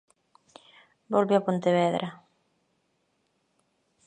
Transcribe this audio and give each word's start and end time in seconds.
Volve 1.13 1.35
a 1.37 1.45
Pontevedra. 1.47 2.07